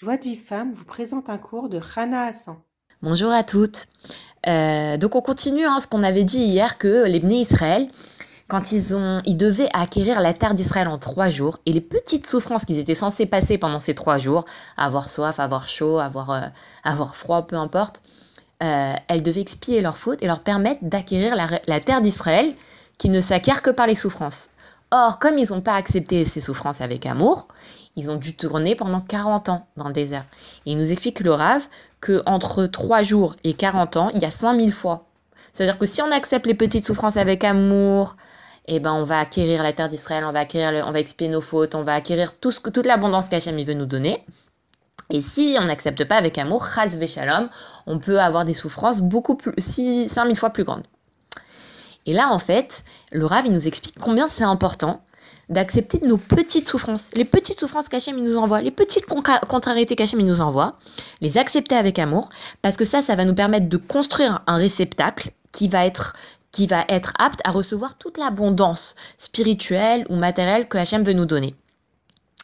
[0.00, 2.54] Joie de vie femme vous présente un cours de Rana Hassan.
[3.02, 3.88] Bonjour à toutes.
[4.46, 7.88] Euh, donc on continue hein, ce qu'on avait dit hier que les Bnei Israël,
[8.46, 12.64] quand ils, ont, devaient acquérir la terre d'Israël en trois jours, et les petites souffrances
[12.64, 14.44] qu'ils étaient censés passer pendant ces trois jours,
[14.76, 18.00] avoir soif, avoir chaud, avoir, euh, froid, peu importe,
[18.62, 22.54] euh, elles devaient expier leurs fautes et leur permettre d'acquérir la terre d'Israël
[22.98, 24.48] qui ne s'acquiert que par les souffrances.
[24.90, 27.48] Or, comme ils n'ont pas accepté ces souffrances avec amour,
[27.96, 30.24] ils ont dû tourner pendant 40 ans dans le désert.
[30.64, 31.62] Et il nous explique le Rav
[32.00, 35.04] que entre 3 jours et 40 ans, il y a 5000 fois.
[35.52, 38.16] C'est-à-dire que si on accepte les petites souffrances avec amour,
[38.66, 41.40] eh ben on va acquérir la terre d'Israël, on va acquérir, on va expier nos
[41.40, 44.24] fautes, on va acquérir ce, toute l'abondance qu'Hachem veut nous donner.
[45.10, 46.96] Et si on n'accepte pas avec amour, chas
[47.86, 50.84] on peut avoir des souffrances beaucoup plus, 5000 fois plus grandes.
[52.08, 55.02] Et là, en fait, le Rav, nous explique combien c'est important
[55.50, 60.40] d'accepter nos petites souffrances, les petites souffrances qu'Hachem nous envoie, les petites contrariétés qu'Hachem nous
[60.40, 60.78] envoie,
[61.20, 62.30] les accepter avec amour,
[62.62, 66.14] parce que ça, ça va nous permettre de construire un réceptacle qui va être
[67.18, 71.56] apte à recevoir toute l'abondance spirituelle ou matérielle que Hachem veut nous donner.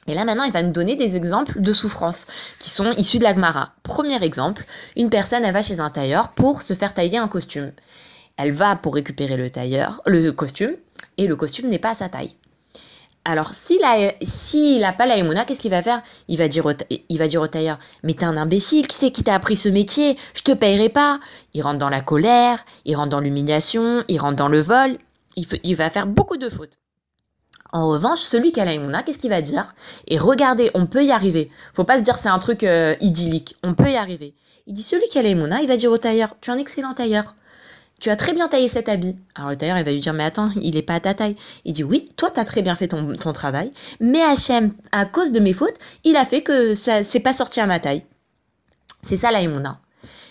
[0.07, 2.27] Et là maintenant, il va nous donner des exemples de souffrances
[2.59, 3.73] qui sont issus de l'Agmara.
[3.83, 7.73] Premier exemple, une personne, elle va chez un tailleur pour se faire tailler un costume.
[8.37, 10.75] Elle va pour récupérer le tailleur, le costume,
[11.19, 12.35] et le costume n'est pas à sa taille.
[13.27, 16.03] Alors, s'il n'a pas la émouna, qu'est-ce qu'il va faire?
[16.29, 16.73] Il va, dire au,
[17.09, 20.19] il tailleur Mais t'es un imbécile, qui c'est qui t'a appris ce métier?
[20.35, 21.21] Je te payerai pas.
[21.55, 24.99] Il rentre dans la colère, il rentre dans l'humiliation, il rentre dans le vol.
[25.37, 26.79] Il, va faire beaucoup de fautes.
[27.73, 29.75] En revanche, celui qui a la émouna, qu'est-ce qu'il va dire?
[30.07, 31.51] Et regardez, on peut y arriver.
[31.73, 33.57] Faut pas se dire c'est un truc euh, idyllique.
[33.65, 34.35] On peut y arriver.
[34.67, 36.59] Il dit celui qui a la émouna, il va dire au tailleur Tu es un
[36.59, 37.35] excellent tailleur
[38.01, 39.17] tu as très bien taillé cet habit.
[39.35, 41.37] Alors le tailleur, il va lui dire, mais attends, il n'est pas à ta taille.
[41.65, 45.33] Il dit, oui, toi, tu as très bien fait ton, travail, mais Hachem, à cause
[45.33, 48.05] de mes fautes, il a fait que ça c'est pas sorti à ma taille.
[49.03, 49.41] C'est ça la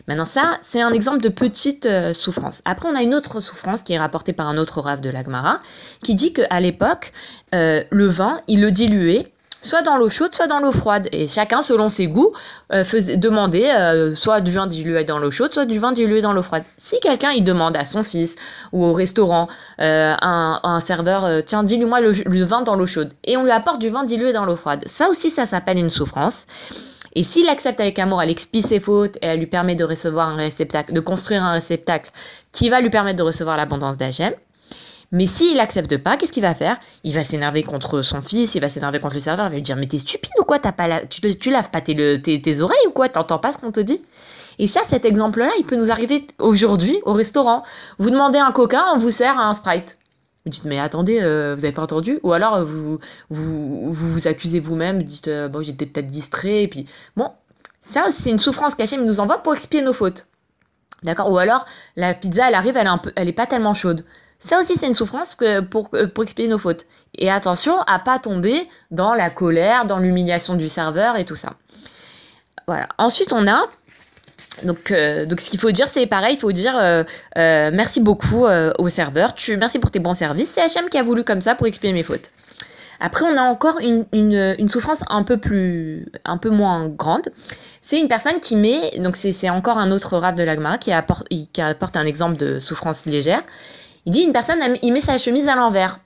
[0.07, 2.61] Maintenant, ça, c'est un exemple de petite euh, souffrance.
[2.65, 5.61] Après, on a une autre souffrance qui est rapportée par un autre rave de l'Agmara,
[6.03, 7.13] qui dit qu'à l'époque,
[7.55, 9.32] euh, le vin, il le diluait
[9.63, 11.09] soit dans l'eau chaude, soit dans l'eau froide.
[11.11, 12.33] Et chacun, selon ses goûts,
[12.71, 16.21] euh, faisait, demandait euh, soit du vin dilué dans l'eau chaude, soit du vin dilué
[16.21, 16.63] dans l'eau froide.
[16.77, 18.35] Si quelqu'un, il demande à son fils
[18.71, 19.47] ou au restaurant,
[19.79, 23.51] euh, un, un, serveur, tiens, dilue-moi le, le, vin dans l'eau chaude, et on lui
[23.51, 26.45] apporte du vin dilué dans l'eau froide, ça aussi, ça s'appelle une souffrance.
[27.15, 30.29] Et s'il accepte avec amour, elle expie ses fautes et elle lui permet de recevoir
[30.29, 32.11] un réceptacle, de construire un réceptacle
[32.51, 34.33] qui va lui permettre de recevoir l'abondance d'Hachem.
[35.13, 36.79] Mais s'il accepte pas, qu'est-ce qu'il va faire?
[37.03, 39.61] Il va s'énerver contre son fils, il va s'énerver contre le serveur, il va lui
[39.61, 40.57] dire Mais t'es stupide ou quoi?
[40.57, 43.09] Pas tu, laves pas tes, tes, oreilles ou quoi?
[43.09, 44.01] T'entends pas ce qu'on te dit?
[44.57, 47.61] Et ça, cet exemple-là, il peut nous arriver aujourd'hui au restaurant.
[47.99, 49.99] Vous demandez un coca, on vous sert un sprite.
[50.45, 52.19] Vous dites mais attendez, euh, vous n'avez pas entendu?
[52.23, 52.99] Ou alors euh, vous
[53.29, 57.29] vous, vous, accusez vous-même, vous dites euh, bon j'étais peut-être distrait, et puis bon,
[57.81, 60.25] ça c'est une souffrance qu'Hachem nous envoie pour expier nos fautes.
[61.03, 61.31] D'accord?
[61.31, 64.03] Ou alors la pizza elle arrive, elle est, un peu, elle est pas tellement chaude.
[64.45, 65.37] Ça aussi, c'est une souffrance
[65.69, 66.85] pour, euh, pour expier nos fautes.
[67.15, 71.53] Et attention à pas tomber dans la colère, dans l'humiliation du serveur et tout ça.
[72.67, 72.87] Voilà.
[72.97, 73.65] Ensuite, on a
[74.63, 77.03] donc, euh, donc ce qu'il faut dire, c'est pareil, il faut dire euh,
[77.35, 81.23] merci beaucoup au serveur, tu, merci pour tes bons services, c'est HM qui a voulu
[81.23, 82.29] comme ça pour expier mes fautes.
[82.99, 87.29] Après, on a encore une, une, une souffrance un peu plus, un peu moins grande.
[87.81, 91.27] C'est une personne qui met, donc c'est encore un autre rap de l'agma qui apporte,
[91.27, 93.43] qui apporte un exemple de souffrance légère.
[94.05, 95.99] Il dit une personne, il met sa chemise à l'envers.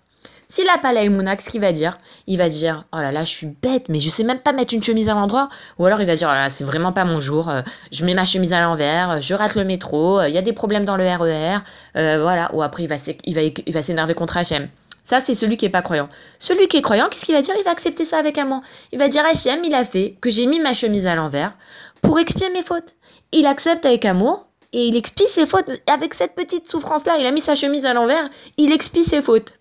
[0.49, 1.01] S'il a pas la
[1.35, 1.97] qu'est-ce qu'il va dire?
[2.25, 4.73] Il va dire Oh là là, je suis bête, mais je sais même pas mettre
[4.73, 5.49] une chemise à l'endroit.
[5.77, 8.05] Ou alors il va dire Oh là là, c'est vraiment pas mon jour, euh, je
[8.05, 10.85] mets ma chemise à l'envers, je rate le métro, euh, il y a des problèmes
[10.85, 11.59] dans le RER, e
[11.97, 12.53] euh, voilà.
[12.53, 14.69] Ou après il va, s'énerver contre Hachem.
[15.03, 16.07] Ça, c'est celui qui est pas croyant.
[16.39, 17.55] Celui qui est croyant, qu'est-ce qu'il va dire?
[17.57, 18.61] Il va accepter ça avec amour.
[18.93, 21.53] Il va dire Hachem, il a fait que j'ai mis ma chemise à l'envers
[22.01, 22.95] pour expier mes fautes.
[23.33, 24.46] Il accepte avec amour
[24.77, 27.17] et il expie ses fautes avec cette petite souffrance-là.
[27.19, 29.57] Il a mis sa chemise à l'envers, il expie ses fautes.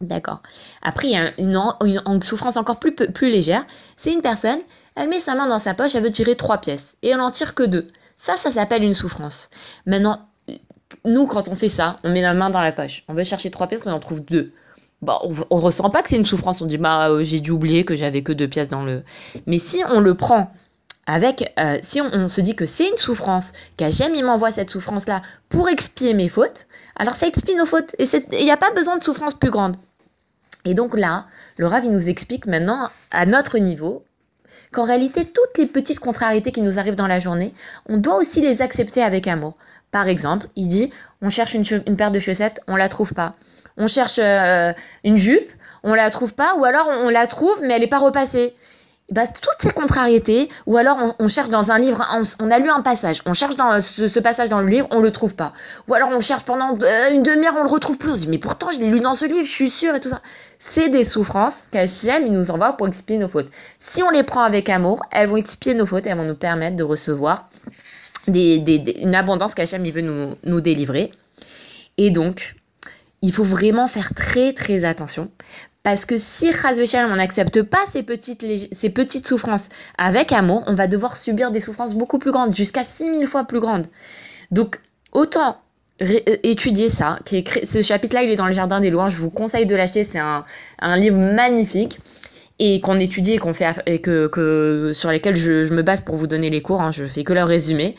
[0.00, 0.40] D'accord.
[0.80, 3.66] Après, il y a une, souffrance encore plus, plus légère.
[3.98, 4.60] C'est une personne,
[4.96, 7.30] elle met sa main dans sa poche, elle veut tirer trois pièces et elle n'en
[7.30, 7.88] tire que deux.
[8.18, 9.50] Ça, ça s'appelle une souffrance.
[9.84, 10.20] Maintenant,
[11.04, 13.04] nous, quand on fait ça, on met la main dans la poche.
[13.08, 14.54] On veut chercher trois pièces, on en trouve deux.
[15.02, 15.18] Bon,
[15.50, 16.62] on, ne ressent pas que c'est une souffrance.
[16.62, 19.02] On dit, bah, euh, j'ai dû oublier que j'avais que deux pièces dans le.
[19.46, 20.50] Mais si on le prend
[21.06, 25.22] avec, euh, si on, se dit que c'est une souffrance, qu'Hachem il m'envoie cette souffrance-là
[25.48, 26.66] pour expier mes fautes,
[26.96, 27.94] alors ça expie nos fautes.
[27.98, 29.76] Et il n'y a pas besoin de souffrance plus grande.
[30.64, 31.26] Et donc là,
[31.56, 34.04] le il nous explique maintenant à notre niveau
[34.72, 37.52] qu'en réalité, toutes les petites contrariétés qui nous arrivent dans la journée,
[37.86, 39.56] on doit aussi les accepter avec amour.
[39.90, 40.90] Par exemple, il dit,
[41.20, 43.34] on cherche une, paire de chaussettes, on la trouve pas.
[43.76, 44.72] On cherche euh,
[45.04, 45.50] une jupe,
[45.82, 48.54] on la trouve pas, ou alors on, la trouve, mais elle n'est pas repassée
[49.12, 52.02] bah, toutes ces contrariétés, ou alors on, cherche dans un livre,
[52.40, 55.10] on, a lu un passage, on cherche dans ce, passage dans le livre, on le
[55.10, 55.52] trouve pas.
[55.86, 58.28] Ou alors on cherche pendant euh, une demi-heure, on le retrouve plus, on se dit
[58.28, 60.22] mais pourtant je l'ai lu dans ce livre, je suis sûre et tout ça.
[60.70, 63.50] C'est des souffrances qu'Hachem nous envoie pour expier nos fautes.
[63.80, 66.76] Si on les prend avec amour, elles vont expier nos fautes elles vont nous permettre
[66.76, 67.50] de recevoir
[68.28, 71.12] une abondance qu'Hachem veut nous, nous délivrer.
[71.98, 72.54] Et donc,
[73.20, 75.30] il faut vraiment faire très très attention
[75.82, 76.52] parce que si
[76.94, 79.68] on n'accepte pas ces petites, ces petites souffrances
[79.98, 83.60] avec amour, on va devoir subir des souffrances beaucoup plus grandes, jusqu'à 6000 fois plus
[83.60, 83.86] grandes.
[84.50, 84.78] Donc,
[85.12, 85.58] autant
[86.02, 87.18] euh, étudier ça.
[87.24, 89.14] Qui ce chapitre-là, il est dans le Jardin des Louanges.
[89.14, 90.04] Je vous conseille de l'acheter.
[90.04, 90.44] C'est un,
[90.96, 91.98] livre magnifique
[92.58, 96.26] et qu'on étudie et qu'on fait et que, sur lesquels je, me base pour vous
[96.26, 96.80] donner les cours.
[96.80, 96.92] Hein.
[96.92, 97.96] Je fais que leur résumé.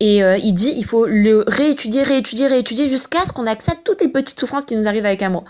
[0.00, 4.00] Et euh, il dit il faut le réétudier, réétudier, réétudier jusqu'à ce qu'on accepte toutes
[4.00, 5.44] les petites souffrances qui nous arrivent avec amour.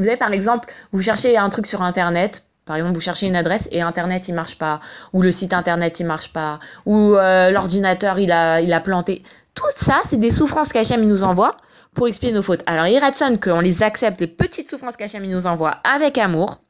[0.00, 3.36] Vous avez par exemple, vous cherchez un truc sur Internet, par exemple, vous cherchez une
[3.36, 4.80] adresse et Internet il marche pas,
[5.12, 9.22] ou le site Internet il marche pas, ou euh, l'ordinateur il a, il a planté.
[9.54, 11.58] Tout ça, c'est des souffrances qu'Hachem nous envoie
[11.92, 12.62] pour expier nos fautes.
[12.64, 16.62] Alors, il que qu'on les accepte, les petites souffrances qu'Hachem nous envoie avec amour.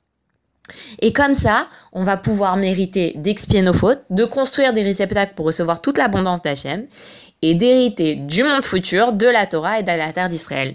[0.98, 5.46] Et comme ça, on va pouvoir mériter d'expier nos fautes, de construire des réceptacles pour
[5.46, 6.88] recevoir toute l'abondance d'Hachem
[7.42, 10.74] et d'hériter du monde futur, de la Torah et de la terre d'Israël.